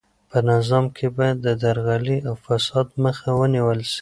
په 0.29 0.37
نظام 0.51 0.85
کې 0.95 1.07
باید 1.17 1.37
د 1.41 1.47
درغلۍ 1.63 2.17
او 2.27 2.35
فساد 2.45 2.87
مخه 3.03 3.29
ونیول 3.39 3.79
سي. 3.93 3.99